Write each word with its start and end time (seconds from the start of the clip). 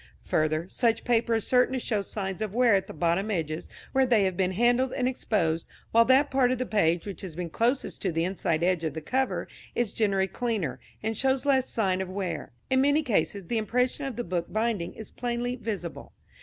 Further, 0.23 0.67
such 0.67 1.03
paper 1.03 1.35
is 1.35 1.45
certain 1.45 1.73
to 1.73 1.79
show 1.79 2.01
signs 2.01 2.41
of 2.41 2.55
wear 2.55 2.73
at 2.73 2.87
the 2.87 2.91
bottom 2.93 3.29
edges 3.29 3.69
where 3.91 4.03
they 4.07 4.23
have 4.23 4.35
been 4.35 4.53
handled 4.53 4.91
and 4.93 5.07
exposed, 5.07 5.67
while 5.91 6.05
that 6.05 6.31
part 6.31 6.51
of 6.51 6.57
the 6.57 6.65
page 6.65 7.05
which 7.05 7.21
has 7.21 7.35
been 7.35 7.51
closest 7.51 8.01
to 8.01 8.11
the 8.11 8.23
inside 8.25 8.63
edge 8.63 8.83
of 8.83 8.95
the 8.95 9.01
cover 9.01 9.47
is 9.75 9.93
generally 9.93 10.27
cleaner, 10.27 10.79
and 11.03 11.15
shows 11.15 11.45
less 11.45 11.69
sign 11.69 12.01
of 12.01 12.09
wear. 12.09 12.51
In 12.71 12.81
many 12.81 13.03
cases 13.03 13.45
the 13.45 13.59
impression 13.59 14.05
of 14.05 14.15
the 14.15 14.23
book 14.23 14.51
binding 14.51 14.95
is 14.95 15.11
plainly 15.11 15.55
visible. 15.55 16.13